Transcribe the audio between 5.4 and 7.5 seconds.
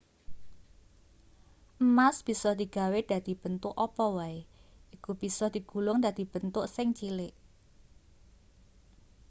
digulung dadi bentuk sing cilik